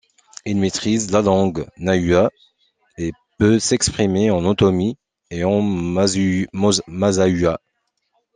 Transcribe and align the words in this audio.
Il 0.47 0.57
maîtrise 0.57 1.11
la 1.11 1.21
langue 1.21 1.67
Nahuatl 1.77 2.33
et 2.97 3.11
peut 3.37 3.59
s’exprimer 3.59 4.31
en 4.31 4.43
Otomi 4.45 4.97
et 5.29 5.43
en 5.43 5.61
Mazahua. 5.61 7.61